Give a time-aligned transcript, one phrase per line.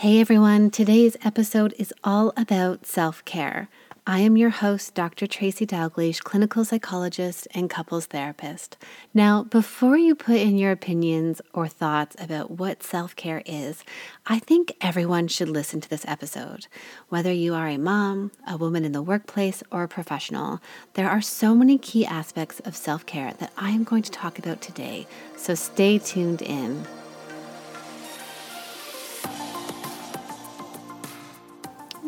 [0.00, 3.68] Hey everyone, today's episode is all about self care.
[4.06, 5.26] I am your host, Dr.
[5.26, 8.78] Tracy Dalgleish, clinical psychologist and couples therapist.
[9.12, 13.84] Now, before you put in your opinions or thoughts about what self care is,
[14.24, 16.66] I think everyone should listen to this episode.
[17.10, 20.60] Whether you are a mom, a woman in the workplace, or a professional,
[20.94, 24.38] there are so many key aspects of self care that I am going to talk
[24.38, 25.06] about today,
[25.36, 26.86] so stay tuned in.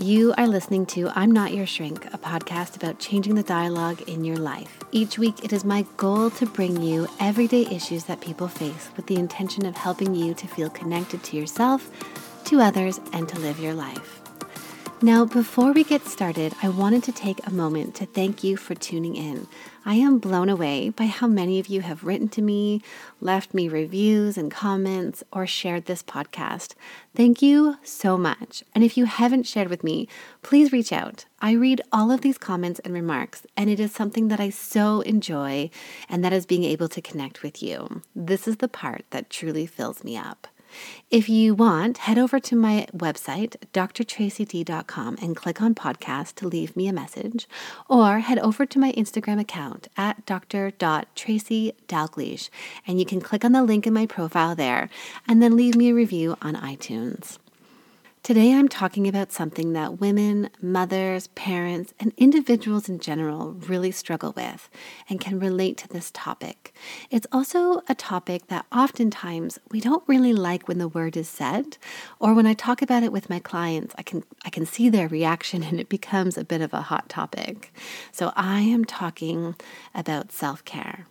[0.02, 4.24] You are listening to I'm Not Your Shrink, a podcast about changing the dialogue in
[4.24, 4.80] your life.
[4.90, 9.06] Each week, it is my goal to bring you everyday issues that people face with
[9.06, 11.88] the intention of helping you to feel connected to yourself,
[12.46, 14.21] to others, and to live your life.
[15.04, 18.76] Now, before we get started, I wanted to take a moment to thank you for
[18.76, 19.48] tuning in.
[19.84, 22.82] I am blown away by how many of you have written to me,
[23.20, 26.74] left me reviews and comments, or shared this podcast.
[27.16, 28.62] Thank you so much.
[28.76, 30.06] And if you haven't shared with me,
[30.42, 31.24] please reach out.
[31.40, 35.00] I read all of these comments and remarks, and it is something that I so
[35.00, 35.70] enjoy,
[36.08, 38.02] and that is being able to connect with you.
[38.14, 40.46] This is the part that truly fills me up.
[41.10, 46.76] If you want, head over to my website, drtracyd.com, and click on podcast to leave
[46.76, 47.48] me a message,
[47.88, 52.50] or head over to my Instagram account at dr.tracydalgleish,
[52.86, 54.88] and you can click on the link in my profile there
[55.28, 57.38] and then leave me a review on iTunes.
[58.22, 64.32] Today, I'm talking about something that women, mothers, parents, and individuals in general really struggle
[64.36, 64.70] with
[65.08, 66.72] and can relate to this topic.
[67.10, 71.78] It's also a topic that oftentimes we don't really like when the word is said,
[72.20, 75.08] or when I talk about it with my clients, I can, I can see their
[75.08, 77.72] reaction and it becomes a bit of a hot topic.
[78.12, 79.56] So, I am talking
[79.96, 81.08] about self care.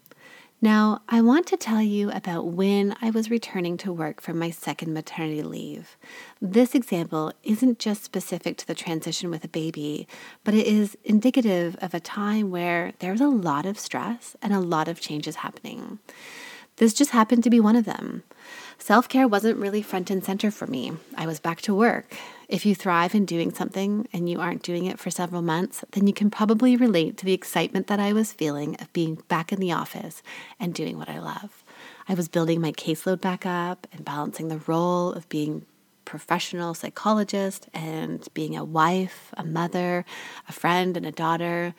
[0.63, 4.51] Now, I want to tell you about when I was returning to work from my
[4.51, 5.97] second maternity leave.
[6.39, 10.07] This example isn't just specific to the transition with a baby,
[10.43, 14.53] but it is indicative of a time where there was a lot of stress and
[14.53, 15.97] a lot of changes happening.
[16.75, 18.21] This just happened to be one of them.
[18.77, 20.93] Self care wasn't really front and center for me.
[21.17, 22.15] I was back to work.
[22.51, 26.05] If you thrive in doing something and you aren't doing it for several months, then
[26.05, 29.61] you can probably relate to the excitement that I was feeling of being back in
[29.61, 30.21] the office
[30.59, 31.63] and doing what I love.
[32.09, 35.65] I was building my caseload back up and balancing the role of being
[36.03, 40.03] professional psychologist and being a wife, a mother,
[40.49, 41.73] a friend, and a daughter.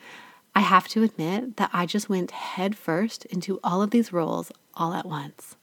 [0.55, 4.95] I have to admit that I just went headfirst into all of these roles all
[4.95, 5.55] at once.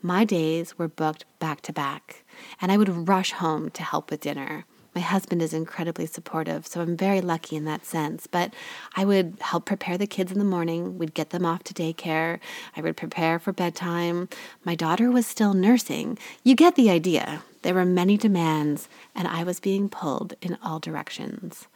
[0.00, 2.21] My days were booked back to back,
[2.60, 4.64] and I would rush home to help with dinner.
[4.94, 8.26] My husband is incredibly supportive, so I'm very lucky in that sense.
[8.26, 8.52] But
[8.94, 10.98] I would help prepare the kids in the morning.
[10.98, 12.40] We'd get them off to daycare.
[12.76, 14.28] I would prepare for bedtime.
[14.64, 16.18] My daughter was still nursing.
[16.44, 17.42] You get the idea.
[17.62, 21.68] There were many demands, and I was being pulled in all directions.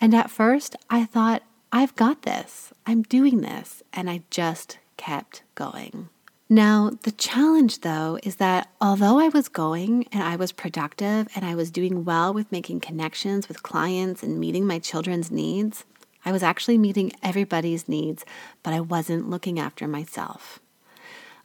[0.00, 2.72] And at first, I thought, I've got this.
[2.86, 3.82] I'm doing this.
[3.92, 6.08] And I just kept going.
[6.50, 11.44] Now, the challenge though is that although I was going and I was productive and
[11.44, 15.84] I was doing well with making connections with clients and meeting my children's needs,
[16.24, 18.24] I was actually meeting everybody's needs,
[18.62, 20.58] but I wasn't looking after myself.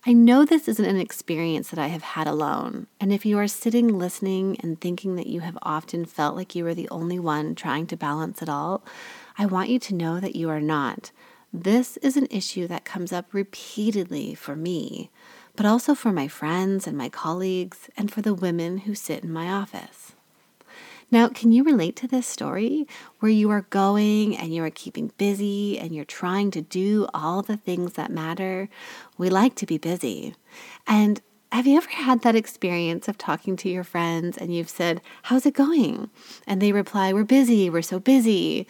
[0.06, 3.48] I know this isn't an experience that I have had alone, and if you are
[3.48, 7.56] sitting listening and thinking that you have often felt like you were the only one
[7.56, 8.84] trying to balance it all,
[9.38, 11.12] I want you to know that you are not.
[11.56, 15.12] This is an issue that comes up repeatedly for me,
[15.56, 19.32] but also for my friends and my colleagues, and for the women who sit in
[19.32, 20.14] my office.
[21.12, 22.88] Now, can you relate to this story
[23.20, 27.44] where you are going and you are keeping busy and you're trying to do all
[27.44, 28.68] the things that matter?
[29.20, 30.34] We like to be busy.
[30.88, 31.22] And
[31.52, 35.46] have you ever had that experience of talking to your friends and you've said, How's
[35.46, 36.10] it going?
[36.48, 38.66] And they reply, We're busy, we're so busy.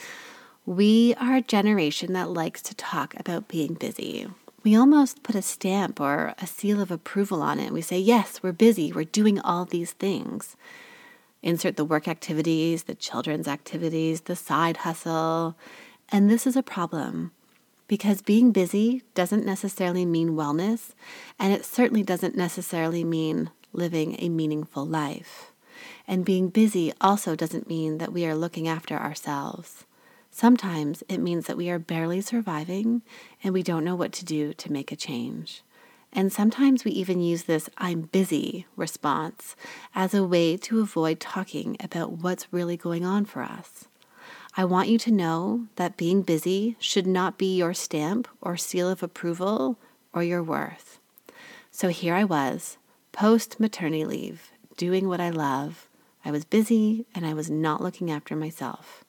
[0.66, 4.28] We are a generation that likes to talk about being busy.
[4.64, 7.74] We almost put a stamp or a seal of approval on it.
[7.74, 10.56] We say, yes, we're busy, we're doing all these things.
[11.42, 15.58] Insert the work activities, the children's activities, the side hustle.
[16.08, 17.34] And this is a problem
[17.90, 20.92] because being busy doesn't necessarily mean wellness,
[21.38, 25.52] and it certainly doesn't necessarily mean living a meaningful life.
[26.08, 29.84] And being busy also doesn't mean that we are looking after ourselves.
[30.36, 33.04] Sometimes it means that we are barely surviving
[33.44, 35.62] and we don't know what to do to make a change.
[36.12, 39.56] And sometimes we even use this I'm busy response
[39.94, 43.86] as a way to avoid talking about what's really going on for us.
[44.58, 48.90] I want you to know that being busy should not be your stamp or seal
[48.90, 49.78] of approval
[50.14, 50.98] or your worth.
[51.70, 52.78] So here I was,
[53.12, 55.88] post maternity leave, doing what I love,
[56.26, 59.03] I was busy, and I was not looking after myself.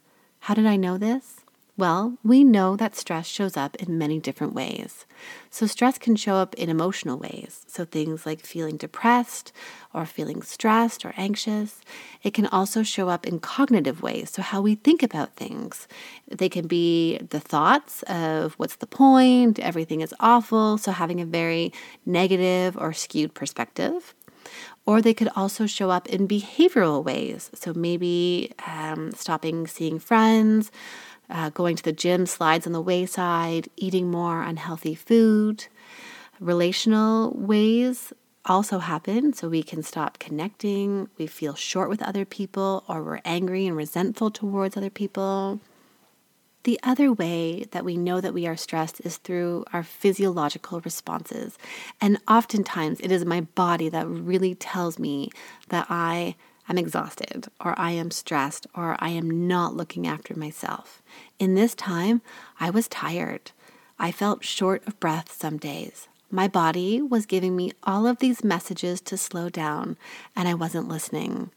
[0.45, 1.41] How did I know this?
[1.79, 5.07] Well, we know that stress shows up in many different ways.
[5.49, 7.65] So, stress can show up in emotional ways.
[7.67, 9.53] So, things like feeling depressed
[9.95, 11.81] or feeling stressed or anxious.
[12.23, 14.29] It can also show up in cognitive ways.
[14.33, 15.89] So, how we think about things.
[16.29, 20.77] They can be the thoughts of what's the point, everything is awful.
[20.77, 21.73] So, having a very
[22.05, 24.15] negative or skewed perspective.
[24.87, 27.51] Or they could also show up in behavioral ways.
[27.55, 30.71] So, maybe um, stopping seeing friends
[31.31, 35.67] uh, going to the gym slides on the wayside, eating more unhealthy food.
[36.41, 38.13] Relational ways
[38.45, 43.21] also happen, so we can stop connecting, we feel short with other people, or we're
[43.25, 45.61] angry and resentful towards other people.
[46.65, 51.59] The other way that we know that we are stressed is through our physiological responses.
[52.01, 55.31] And oftentimes it is my body that really tells me
[55.69, 61.03] that I I'm exhausted, or I am stressed, or I am not looking after myself.
[61.39, 62.23] In this time,
[62.59, 63.51] I was tired.
[63.99, 66.09] I felt short of breath some days.
[66.31, 69.97] My body was giving me all of these messages to slow down,
[70.35, 71.51] and I wasn't listening.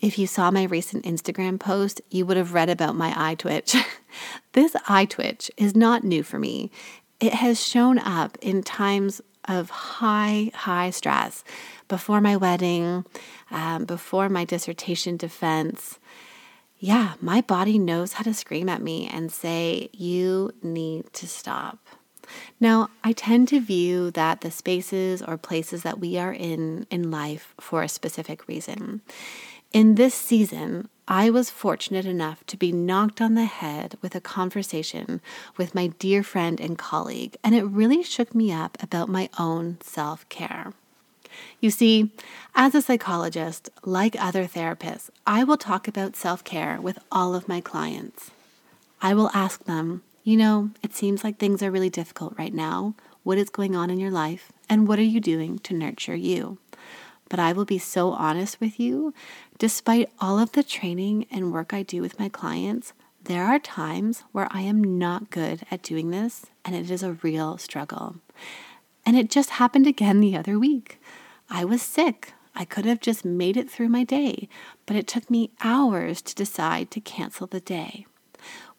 [0.00, 3.76] If you saw my recent Instagram post, you would have read about my eye twitch.
[4.52, 6.70] this eye twitch is not new for me.
[7.20, 11.44] It has shown up in times of high, high stress
[11.88, 13.04] before my wedding,
[13.50, 15.98] um, before my dissertation defense.
[16.78, 21.78] Yeah, my body knows how to scream at me and say, You need to stop.
[22.60, 27.10] Now, I tend to view that the spaces or places that we are in in
[27.10, 29.02] life for a specific reason.
[29.72, 34.20] In this season, I was fortunate enough to be knocked on the head with a
[34.20, 35.20] conversation
[35.56, 39.78] with my dear friend and colleague, and it really shook me up about my own
[39.82, 40.72] self care.
[41.60, 42.12] You see,
[42.54, 47.48] as a psychologist, like other therapists, I will talk about self care with all of
[47.48, 48.30] my clients.
[49.02, 52.94] I will ask them, you know, it seems like things are really difficult right now.
[53.22, 54.50] What is going on in your life?
[54.70, 56.58] And what are you doing to nurture you?
[57.28, 59.12] But I will be so honest with you.
[59.58, 64.24] Despite all of the training and work I do with my clients, there are times
[64.32, 68.16] where I am not good at doing this, and it is a real struggle.
[69.04, 70.98] And it just happened again the other week.
[71.50, 72.32] I was sick.
[72.54, 74.48] I could have just made it through my day,
[74.86, 78.06] but it took me hours to decide to cancel the day.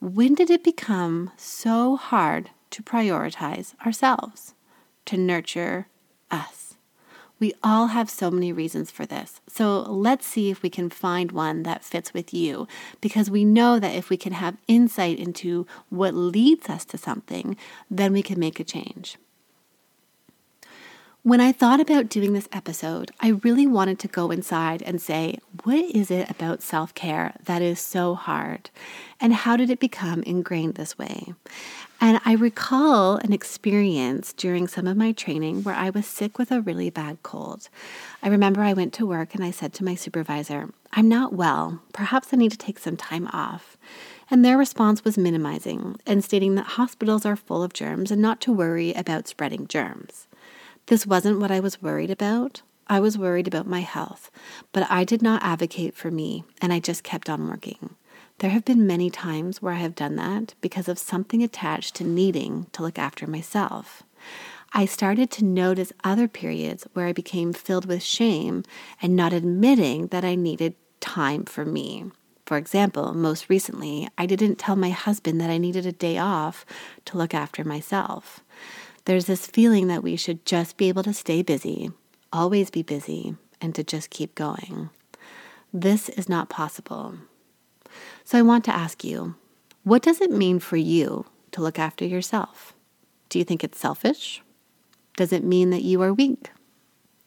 [0.06, 4.54] When did it become so hard to prioritize ourselves,
[5.06, 5.88] to nurture
[6.30, 6.76] us?
[7.40, 9.42] We all have so many reasons for this.
[9.48, 12.68] So let's see if we can find one that fits with you
[13.02, 17.58] because we know that if we can have insight into what leads us to something,
[17.90, 19.18] then we can make a change.
[21.26, 25.40] When I thought about doing this episode, I really wanted to go inside and say,
[25.64, 28.70] what is it about self care that is so hard?
[29.20, 31.34] And how did it become ingrained this way?
[32.00, 36.52] And I recall an experience during some of my training where I was sick with
[36.52, 37.70] a really bad cold.
[38.22, 41.82] I remember I went to work and I said to my supervisor, I'm not well.
[41.92, 43.78] Perhaps I need to take some time off.
[44.30, 48.42] And their response was minimizing and stating that hospitals are full of germs and not
[48.42, 50.28] to worry about spreading germs.
[50.88, 52.62] This wasn't what I was worried about.
[52.88, 54.30] I was worried about my health,
[54.72, 57.96] but I did not advocate for me, and I just kept on working.
[58.38, 62.04] There have been many times where I have done that because of something attached to
[62.04, 64.04] needing to look after myself.
[64.74, 68.64] I started to notice other periods where I became filled with shame
[69.02, 72.12] and not admitting that I needed time for me.
[72.46, 76.64] For example, most recently, I didn't tell my husband that I needed a day off
[77.06, 78.44] to look after myself.
[79.06, 81.92] There's this feeling that we should just be able to stay busy,
[82.34, 84.90] always be busy, and to just keep going.
[85.72, 87.16] This is not possible.
[88.24, 89.36] So I want to ask you
[89.84, 92.74] what does it mean for you to look after yourself?
[93.30, 94.42] Do you think it's selfish?
[95.16, 96.50] Does it mean that you are weak?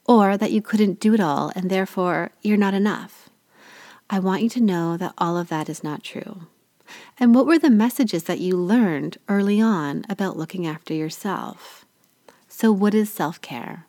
[0.04, 3.30] Or that you couldn't do it all and therefore you're not enough?
[4.10, 6.48] I want you to know that all of that is not true.
[7.18, 11.84] And what were the messages that you learned early on about looking after yourself?
[12.48, 13.86] So, what is self care?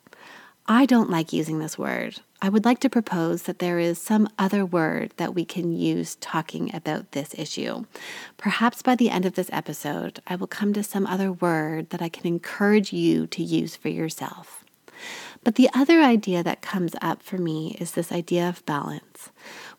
[0.66, 2.20] I don't like using this word.
[2.40, 6.14] I would like to propose that there is some other word that we can use
[6.16, 7.84] talking about this issue.
[8.36, 12.00] Perhaps by the end of this episode, I will come to some other word that
[12.00, 14.64] I can encourage you to use for yourself.
[15.42, 19.30] But the other idea that comes up for me is this idea of balance.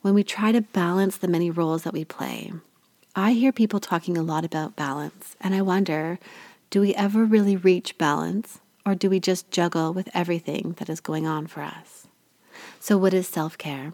[0.02, 2.52] When we try to balance the many roles that we play,
[3.16, 6.18] I hear people talking a lot about balance, and I wonder
[6.70, 11.02] do we ever really reach balance, or do we just juggle with everything that is
[11.02, 12.08] going on for us?
[12.80, 13.92] So, what is self care?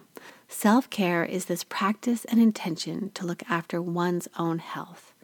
[0.47, 5.15] Self care is this practice and intention to look after one's own health.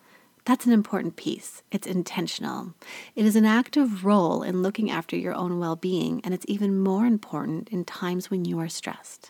[0.43, 1.61] That's an important piece.
[1.71, 2.73] It's intentional.
[3.15, 6.79] It is an active role in looking after your own well being, and it's even
[6.79, 9.29] more important in times when you are stressed.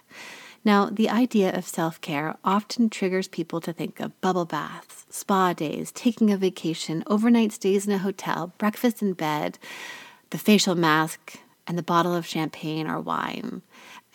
[0.66, 5.54] Now, the idea of self care often triggers people to think of bubble baths, spa
[5.54, 9.60] days, taking a vacation, overnight stays in a hotel, breakfast in bed,
[10.30, 13.62] the facial mask, and the bottle of champagne or wine.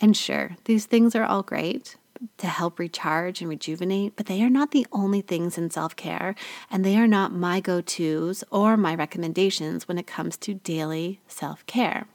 [0.01, 1.97] And sure, these things are all great,
[2.39, 6.35] to help recharge and rejuvenate, but they are not the only things in self care,
[6.71, 11.21] and they are not my go tos or my recommendations when it comes to daily
[11.29, 12.07] self care.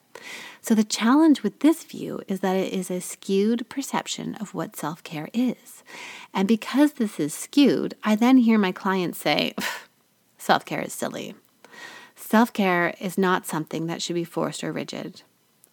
[0.62, 4.76] So, the challenge with this view is that it is a skewed perception of what
[4.76, 5.84] self care is.
[6.34, 9.54] And because this is skewed, I then hear my clients say,
[10.38, 11.36] self care is silly.
[12.16, 15.24] Self care is not something that should be forced or rigid.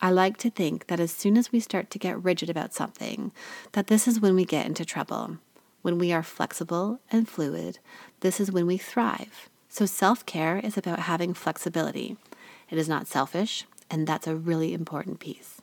[0.03, 3.33] I like to think that as soon as we start to get rigid about something,
[3.73, 5.39] that this is when we get into trouble.
[5.83, 7.79] When we are flexible and fluid,
[8.21, 9.49] this is when we thrive.
[9.69, 12.17] So self care is about having flexibility.
[12.71, 15.61] It is not selfish, and that's a really important piece.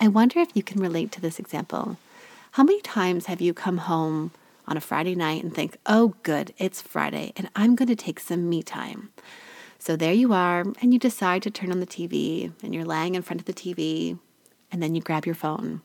[0.00, 1.98] I wonder if you can relate to this example.
[2.52, 4.30] How many times have you come home
[4.66, 8.20] on a Friday night and think, oh, good, it's Friday, and I'm going to take
[8.20, 9.10] some me time?
[9.78, 13.14] So there you are, and you decide to turn on the TV, and you're laying
[13.14, 14.18] in front of the TV,
[14.72, 15.82] and then you grab your phone.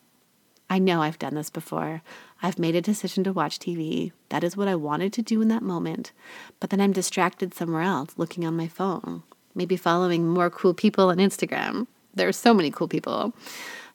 [0.69, 2.01] I know I've done this before.
[2.41, 4.11] I've made a decision to watch TV.
[4.29, 6.11] That is what I wanted to do in that moment.
[6.59, 9.23] But then I'm distracted somewhere else looking on my phone,
[9.55, 11.87] maybe following more cool people on Instagram.
[12.13, 13.33] There are so many cool people.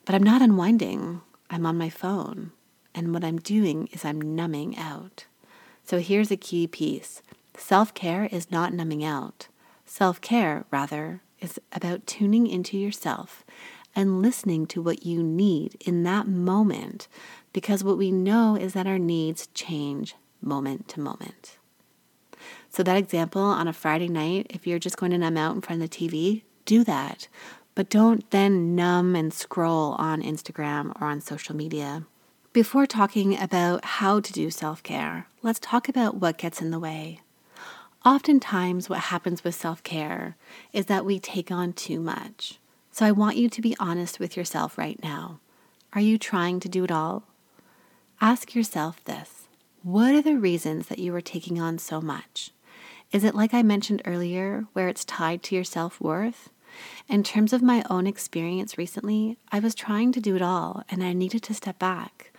[0.05, 1.21] But I'm not unwinding.
[1.49, 2.51] I'm on my phone.
[2.95, 5.25] And what I'm doing is I'm numbing out.
[5.83, 7.21] So here's a key piece
[7.57, 9.47] self care is not numbing out.
[9.85, 13.43] Self care, rather, is about tuning into yourself
[13.95, 17.07] and listening to what you need in that moment
[17.53, 21.58] because what we know is that our needs change moment to moment.
[22.79, 25.59] So, that example on a Friday night, if you're just going to numb out in
[25.59, 27.27] front of the TV, do that.
[27.75, 32.05] But don't then numb and scroll on Instagram or on social media.
[32.53, 36.79] Before talking about how to do self care, let's talk about what gets in the
[36.79, 37.19] way.
[38.05, 40.37] Oftentimes, what happens with self care
[40.71, 42.59] is that we take on too much.
[42.93, 45.41] So, I want you to be honest with yourself right now.
[45.91, 47.23] Are you trying to do it all?
[48.21, 49.49] Ask yourself this
[49.83, 52.53] What are the reasons that you are taking on so much?
[53.11, 56.49] Is it like I mentioned earlier, where it's tied to your self worth?
[57.07, 61.03] In terms of my own experience recently, I was trying to do it all and
[61.03, 62.31] I needed to step back.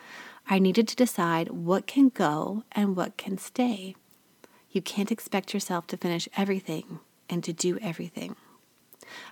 [0.48, 3.96] I needed to decide what can go and what can stay.
[4.70, 8.36] You can't expect yourself to finish everything and to do everything.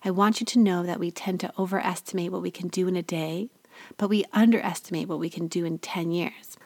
[0.04, 2.96] I want you to know that we tend to overestimate what we can do in
[2.96, 3.48] a day,
[3.96, 6.56] but we underestimate what we can do in 10 years.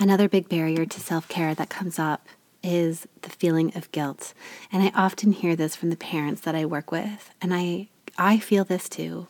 [0.00, 2.28] Another big barrier to self care that comes up
[2.66, 4.34] is the feeling of guilt.
[4.72, 8.38] And I often hear this from the parents that I work with, and I, I
[8.38, 9.28] feel this too.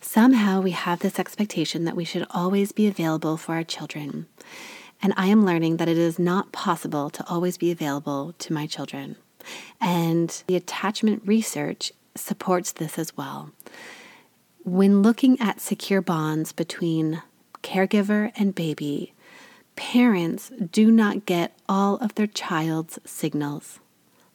[0.00, 4.26] Somehow we have this expectation that we should always be available for our children
[5.02, 8.66] and I am learning that it is not possible to always be available to my
[8.66, 9.16] children.
[9.80, 13.50] And the attachment research supports this as well.
[14.64, 17.22] When looking at secure bonds between
[17.62, 19.12] caregiver and baby,
[19.76, 23.78] parents do not get all of their child's signals.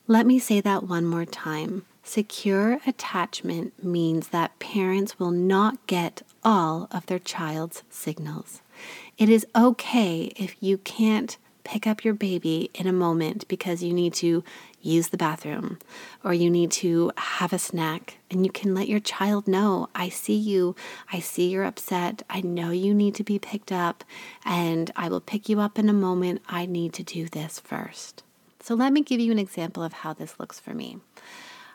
[0.08, 1.86] Let me say that one more time.
[2.04, 8.62] Secure attachment means that parents will not get all of their child's signals.
[9.18, 13.94] It is okay if you can't pick up your baby in a moment because you
[13.94, 14.44] need to
[14.82, 15.78] use the bathroom
[16.24, 18.18] or you need to have a snack.
[18.30, 20.76] And you can let your child know I see you.
[21.12, 22.24] I see you're upset.
[22.30, 24.04] I know you need to be picked up
[24.44, 26.42] and I will pick you up in a moment.
[26.48, 28.24] I need to do this first.
[28.60, 30.98] So let me give you an example of how this looks for me.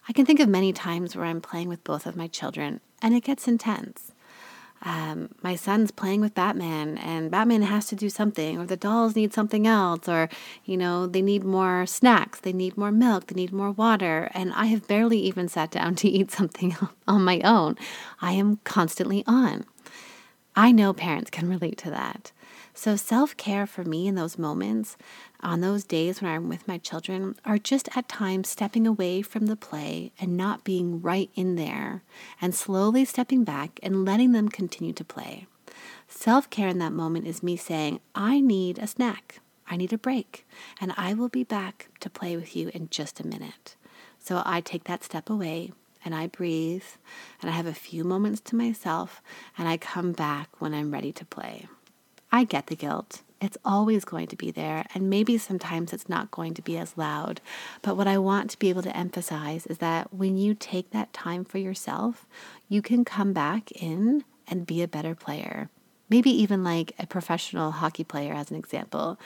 [0.09, 3.15] I can think of many times where I'm playing with both of my children and
[3.15, 4.13] it gets intense
[4.83, 9.17] um, my son's playing with Batman and Batman has to do something, or the dolls
[9.17, 10.29] need something else, or,
[10.65, 14.31] you know, they need more snacks, they need more milk, they need more water.
[14.35, 16.77] And I have barely even sat down to eat something
[17.09, 17.77] on my own.
[18.21, 19.65] I am constantly on.
[20.55, 22.33] I know parents can relate to that.
[22.73, 24.99] So, self care for me in those moments,
[25.47, 29.47] on those days when I'm with my children, are just at times stepping away from
[29.47, 32.03] the play and not being right in there,
[32.41, 35.47] and slowly stepping back and letting them continue to play.
[36.09, 39.39] Self care in that moment is me saying, I need a snack,
[39.69, 40.45] I need a break,
[40.81, 43.77] and I will be back to play with you in just a minute.
[44.19, 45.71] So, I take that step away
[46.05, 46.83] and I breathe
[47.41, 49.23] and I have a few moments to myself
[49.57, 51.69] and I come back when I'm ready to play.
[52.33, 53.23] I get the guilt.
[53.41, 56.97] It's always going to be there, and maybe sometimes it's not going to be as
[56.97, 57.43] loud.
[57.83, 61.13] But what I want to be able to emphasize is that when you take that
[61.13, 62.27] time for yourself,
[62.69, 65.69] you can come back in and be a better player.
[66.09, 69.19] Maybe even like a professional hockey player, as an example.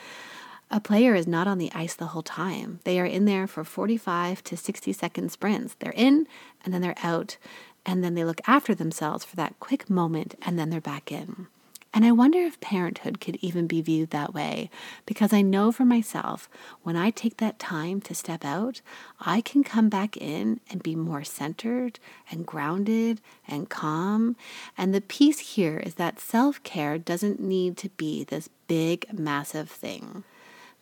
[0.69, 2.79] A player is not on the ice the whole time.
[2.83, 5.75] They are in there for 45 to 60 second sprints.
[5.79, 6.27] They're in
[6.63, 7.37] and then they're out,
[7.85, 11.47] and then they look after themselves for that quick moment and then they're back in.
[11.93, 14.69] And I wonder if parenthood could even be viewed that way,
[15.05, 16.49] because I know for myself,
[16.83, 18.79] when I take that time to step out,
[19.19, 24.37] I can come back in and be more centered and grounded and calm.
[24.77, 29.69] And the piece here is that self care doesn't need to be this big, massive
[29.69, 30.23] thing.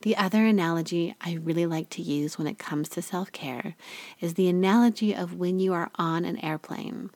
[0.01, 3.75] The other analogy I really like to use when it comes to self care
[4.21, 7.09] is the analogy of when you are on an airplane.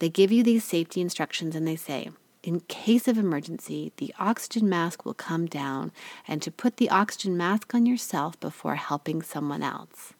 [0.00, 2.10] They give you these safety instructions and they say,
[2.46, 5.90] in case of emergency, the oxygen mask will come down,
[6.28, 10.14] and to put the oxygen mask on yourself before helping someone else.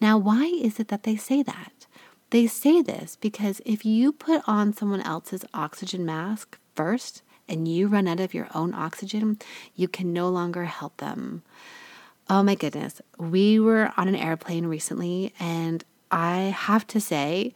[0.00, 1.86] Now, why is it that they say that?
[2.30, 7.86] They say this because if you put on someone else's oxygen mask first, and you
[7.86, 9.38] run out of your own oxygen,
[9.74, 11.42] you can no longer help them.
[12.30, 13.00] Oh my goodness.
[13.18, 17.54] We were on an airplane recently, and I have to say,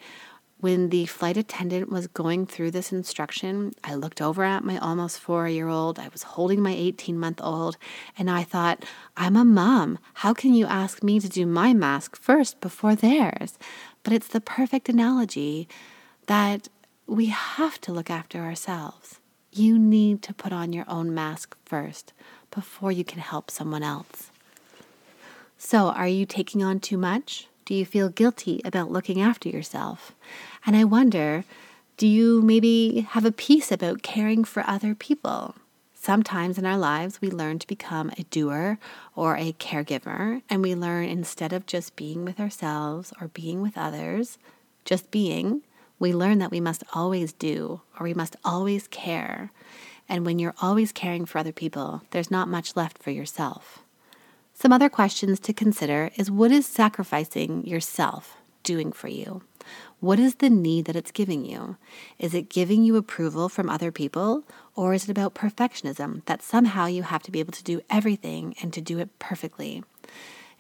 [0.63, 5.19] when the flight attendant was going through this instruction, I looked over at my almost
[5.19, 5.99] four year old.
[5.99, 7.77] I was holding my 18 month old,
[8.17, 8.85] and I thought,
[9.17, 9.99] I'm a mom.
[10.15, 13.59] How can you ask me to do my mask first before theirs?
[14.05, 15.67] But it's the perfect analogy
[16.29, 16.69] that
[17.09, 19.19] we have to look after ourselves.
[19.51, 22.13] You need to put on your own mask first
[22.53, 24.31] before you can help someone else.
[25.59, 27.49] So, are you taking on too much?
[27.65, 30.15] Do you feel guilty about looking after yourself?
[30.65, 31.45] And I wonder,
[31.97, 35.57] do you maybe have a piece about caring for other people?
[35.95, 38.79] Sometimes in our lives, we learn to become a doer
[39.15, 43.79] or a caregiver, and we learn instead of just being with ourselves or being with
[43.79, 44.39] others,
[44.85, 45.63] just being,
[46.01, 49.53] we learn that we must always do or we must always care.
[50.09, 53.79] And when you're always caring for other people, there's not much left for yourself.
[54.55, 59.43] Some other questions to consider is what is sacrificing yourself doing for you?
[60.03, 61.77] What is the need that it's giving you?
[62.19, 64.43] Is it giving you approval from other people,
[64.75, 68.57] or is it about perfectionism that somehow you have to be able to do everything
[68.61, 69.85] and to do it perfectly?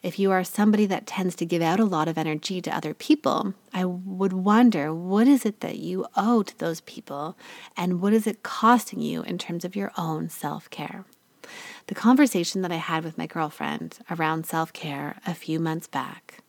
[0.00, 2.92] if you are somebody that tends to give out a lot of energy to other
[2.92, 7.36] people, I would wonder what is it that you owe to those people
[7.76, 11.04] and what is it costing you in terms of your own self care?
[11.86, 16.42] The conversation that I had with my girlfriend around self care a few months back,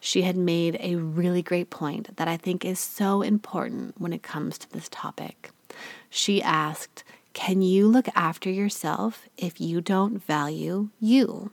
[0.00, 4.22] she had made a really great point that I think is so important when it
[4.22, 5.50] comes to this topic.
[6.08, 11.50] She asked, Can you look after yourself if you don't value you?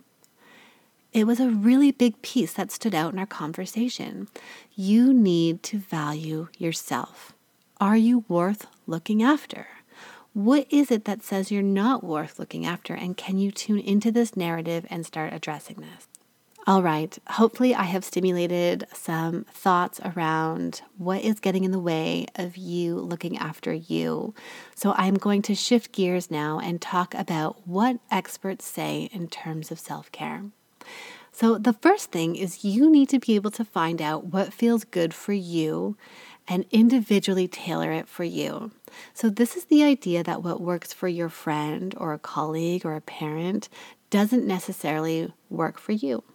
[1.13, 4.27] It was a really big piece that stood out in our conversation.
[4.75, 7.33] You need to value yourself.
[7.79, 9.67] Are you worth looking after?
[10.33, 12.93] What is it that says you're not worth looking after?
[12.93, 16.07] And can you tune into this narrative and start addressing this?
[16.67, 22.25] All right, hopefully, I have stimulated some thoughts around what is getting in the way
[22.35, 24.33] of you looking after you.
[24.75, 29.71] So, I'm going to shift gears now and talk about what experts say in terms
[29.71, 30.43] of self care.
[31.31, 34.83] So, the first thing is you need to be able to find out what feels
[34.83, 35.95] good for you
[36.49, 38.71] and individually tailor it for you.
[39.13, 42.97] So, this is the idea that what works for your friend or a colleague or
[42.97, 43.69] a parent
[44.09, 46.25] doesn't necessarily work for you.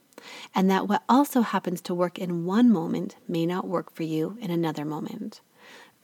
[0.54, 4.36] And that what also happens to work in one moment may not work for you
[4.40, 5.40] in another moment.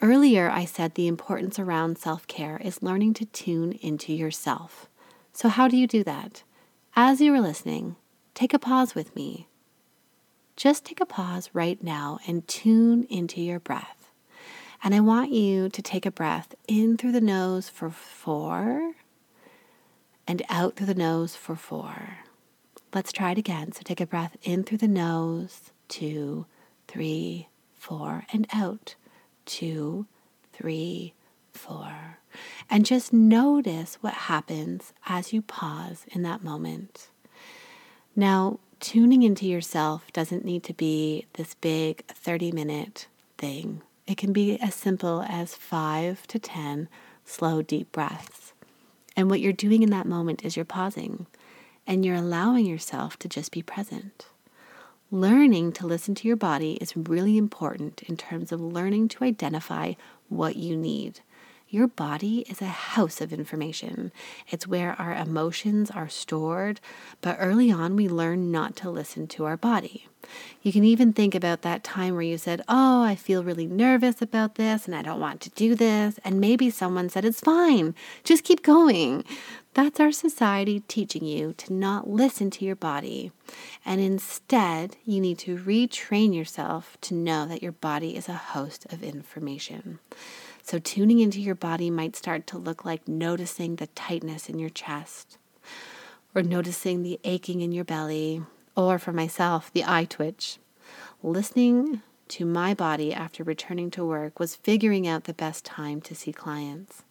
[0.01, 4.89] Earlier, I said the importance around self care is learning to tune into yourself.
[5.33, 6.45] So, how do you do that?
[6.95, 7.97] As you are listening,
[8.35, 9.49] take a pause with me.
[10.57, 14.11] Just take a pause right now and tune into your breath.
[14.83, 18.93] And I want you to take a breath in through the nose for four
[20.27, 22.19] and out through the nose for four.
[22.95, 23.73] Let's try it again.
[23.73, 26.47] So take a breath in through the nose, two,
[26.87, 28.95] three, four, and out,
[29.45, 30.07] two,
[30.53, 31.13] three,
[31.53, 32.19] four.
[32.71, 37.09] And just notice what happens as you pause in that moment.
[38.17, 43.83] Now, tuning into yourself doesn't need to be this big 30 minute thing.
[44.07, 46.89] It can be as simple as five to 10
[47.27, 48.55] slow, deep breaths.
[49.15, 51.27] And what you're doing in that moment is you're pausing
[51.89, 54.27] and you're allowing yourself to just be present.
[55.11, 59.95] Learning to listen to your body is really important in terms of learning to identify
[60.29, 61.21] what you need.
[61.71, 64.11] Your body is a house of information.
[64.49, 66.81] It's where our emotions are stored,
[67.21, 70.07] but early on we learn not to listen to our body.
[70.63, 74.23] You can even think about that time where you said, Oh, I feel really nervous
[74.23, 76.19] about this and I don't want to do this.
[76.25, 79.25] And maybe someone said, It's fine, just keep going.
[79.79, 83.31] That's our society teaching you to not listen to your body.
[83.85, 88.93] And instead, you need to retrain yourself to know that your body is a host
[88.93, 90.01] of information.
[90.65, 94.69] So, tuning into your body might start to look like noticing the tightness in your
[94.69, 95.39] chest,
[96.35, 98.43] or noticing the aching in your belly,
[98.77, 100.59] or for myself, the eye twitch.
[101.23, 106.17] Listening to my body after returning to work was figuring out the best time to
[106.17, 107.05] see clients.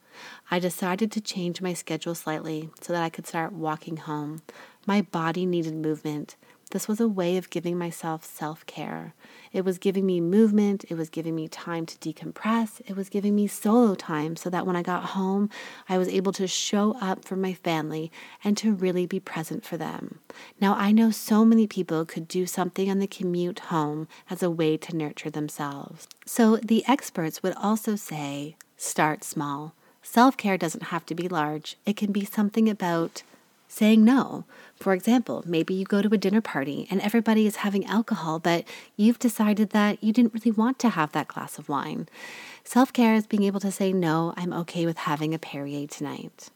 [0.50, 4.42] I decided to change my schedule slightly so that I could start walking home.
[4.86, 6.36] My body needed movement.
[6.72, 9.14] This was a way of giving myself self care.
[9.54, 10.84] It was giving me movement.
[10.90, 12.82] It was giving me time to decompress.
[12.86, 15.50] It was giving me solo time so that when I got home,
[15.88, 18.12] I was able to show up for my family
[18.44, 20.20] and to really be present for them.
[20.60, 24.52] Now, I know so many people could do something on the commute home as a
[24.52, 26.08] way to nurture themselves.
[26.26, 29.74] So, the experts would also say start small.
[30.10, 33.24] Self care doesn't have to be large, it can be something about
[33.67, 34.46] saying no.
[34.78, 38.63] For example, maybe you go to a dinner party and everybody is having alcohol, but
[38.96, 42.08] you've decided that you didn't really want to have that glass of wine.
[42.63, 46.52] Self care is being able to say, no, I'm okay with having a Perrier tonight.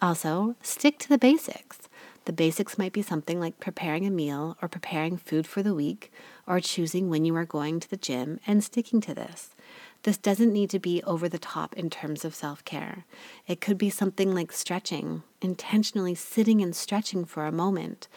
[0.00, 1.88] Also, stick to the basics.
[2.24, 6.12] The basics might be something like preparing a meal or preparing food for the week
[6.46, 9.56] or choosing when you are going to the gym and sticking to this.
[10.02, 13.04] This doesn't need to be over the top in terms of self care.
[13.46, 18.08] It could be something like stretching, intentionally sitting and stretching for a moment.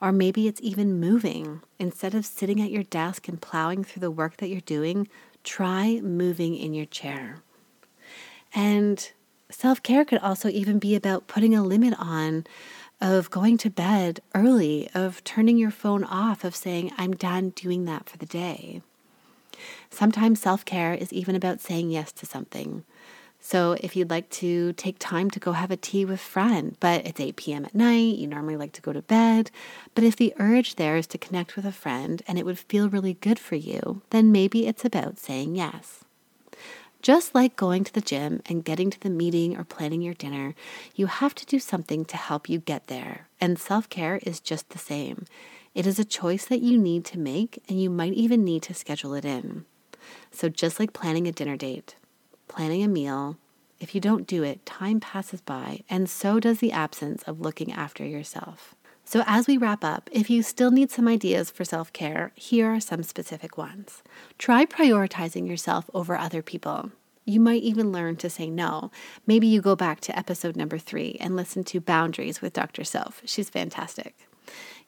[0.00, 1.62] Or maybe it's even moving.
[1.78, 5.08] Instead of sitting at your desk and plowing through the work that you're doing,
[5.42, 7.38] try moving in your chair.
[8.54, 9.10] And
[9.50, 12.44] self care could also even be about putting a limit on
[13.00, 17.84] of going to bed early, of turning your phone off, of saying, I'm done doing
[17.86, 18.80] that for the day.
[19.90, 22.84] Sometimes self care is even about saying yes to something.
[23.44, 27.04] So if you'd like to take time to go have a tea with friend, but
[27.04, 27.64] it's 8 p.m.
[27.64, 29.50] at night, you normally like to go to bed,
[29.96, 32.88] but if the urge there is to connect with a friend and it would feel
[32.88, 36.04] really good for you, then maybe it's about saying yes.
[37.02, 40.54] Just like going to the gym and getting to the meeting or planning your dinner,
[40.94, 43.26] you have to do something to help you get there.
[43.40, 45.26] And self care is just the same.
[45.74, 48.74] It is a choice that you need to make, and you might even need to
[48.74, 49.64] schedule it in.
[50.30, 51.96] So, just like planning a dinner date,
[52.46, 53.38] planning a meal,
[53.80, 57.72] if you don't do it, time passes by, and so does the absence of looking
[57.72, 58.74] after yourself.
[59.04, 62.66] So, as we wrap up, if you still need some ideas for self care, here
[62.68, 64.02] are some specific ones.
[64.36, 66.92] Try prioritizing yourself over other people.
[67.24, 68.90] You might even learn to say no.
[69.26, 72.84] Maybe you go back to episode number three and listen to Boundaries with Dr.
[72.84, 73.22] Self.
[73.24, 74.28] She's fantastic.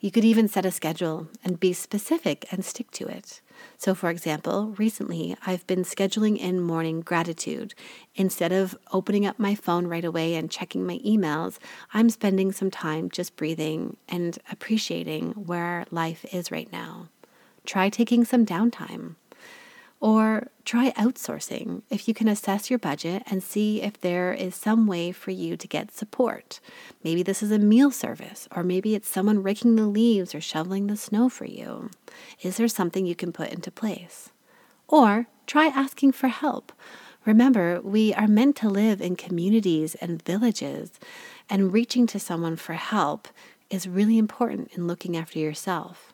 [0.01, 3.41] You could even set a schedule and be specific and stick to it.
[3.79, 7.75] So, for example, recently I've been scheduling in morning gratitude.
[8.15, 11.59] Instead of opening up my phone right away and checking my emails,
[11.93, 17.09] I'm spending some time just breathing and appreciating where life is right now.
[17.65, 19.15] Try taking some downtime.
[20.01, 24.87] Or try outsourcing if you can assess your budget and see if there is some
[24.87, 26.61] way for you to get support.
[27.03, 30.87] Maybe this is a meal service, or maybe it's someone raking the leaves or shoveling
[30.87, 31.91] the snow for you.
[32.43, 34.31] Is there something you can put into place?
[34.89, 36.73] Or try asking for help.
[37.25, 40.93] Remember, we are meant to live in communities and villages,
[41.49, 43.29] and reaching to someone for help
[43.71, 46.14] is really important in looking after yourself.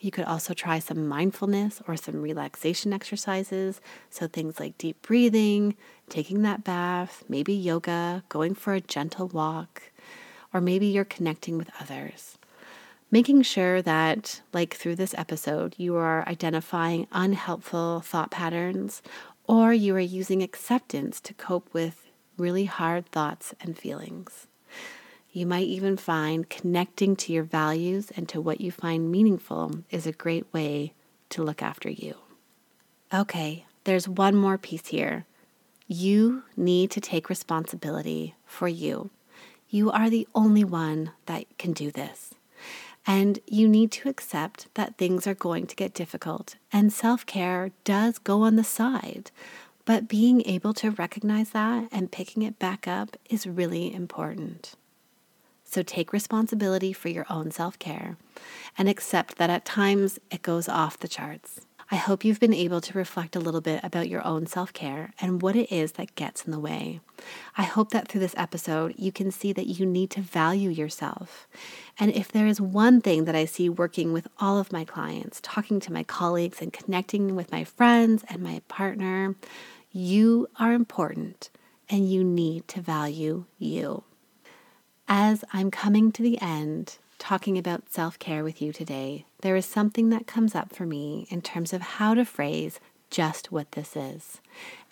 [0.00, 3.80] You could also try some mindfulness or some relaxation exercises.
[4.08, 5.76] So, things like deep breathing,
[6.08, 9.82] taking that bath, maybe yoga, going for a gentle walk,
[10.54, 12.38] or maybe you're connecting with others.
[13.10, 19.02] Making sure that, like through this episode, you are identifying unhelpful thought patterns
[19.46, 22.06] or you are using acceptance to cope with
[22.38, 24.46] really hard thoughts and feelings.
[25.32, 30.04] You might even find connecting to your values and to what you find meaningful is
[30.04, 30.92] a great way
[31.28, 32.16] to look after you.
[33.14, 35.26] Okay, there's one more piece here.
[35.86, 39.10] You need to take responsibility for you.
[39.68, 42.34] You are the only one that can do this.
[43.06, 47.70] And you need to accept that things are going to get difficult, and self care
[47.84, 49.30] does go on the side.
[49.84, 54.74] But being able to recognize that and picking it back up is really important.
[55.70, 58.16] So take responsibility for your own self care
[58.76, 61.60] and accept that at times it goes off the charts.
[61.92, 65.12] I hope you've been able to reflect a little bit about your own self care
[65.20, 66.98] and what it is that gets in the way.
[67.56, 71.46] I hope that through this episode, you can see that you need to value yourself.
[72.00, 75.38] And if there is one thing that I see working with all of my clients,
[75.40, 79.36] talking to my colleagues, and connecting with my friends and my partner,
[79.92, 81.50] you are important
[81.88, 84.02] and you need to value you.
[85.12, 89.66] As I'm coming to the end, talking about self care with you today, there is
[89.66, 92.78] something that comes up for me in terms of how to phrase
[93.10, 94.40] just what this is.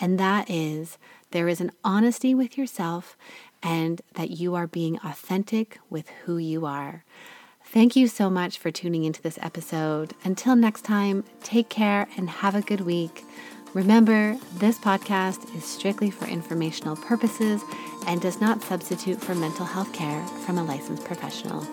[0.00, 0.98] And that is
[1.31, 3.16] there is an honesty with yourself
[3.62, 7.04] and that you are being authentic with who you are.
[7.64, 10.14] Thank you so much for tuning into this episode.
[10.24, 13.24] Until next time, take care and have a good week.
[13.74, 17.62] Remember, this podcast is strictly for informational purposes
[18.07, 21.66] and does not substitute for mental health care from a licensed professional.